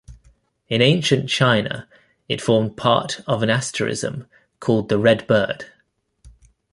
In 0.67 0.81
ancient 0.81 1.29
China 1.29 1.87
it 2.27 2.41
formed 2.41 2.75
part 2.75 3.21
of 3.27 3.43
an 3.43 3.51
asterism 3.51 4.25
called 4.59 4.89
the 4.89 4.97
"red 4.97 5.27
bird". 5.27 5.65